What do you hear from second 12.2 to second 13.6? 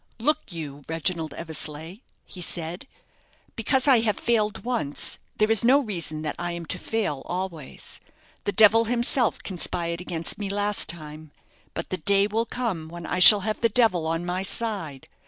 will come when I shall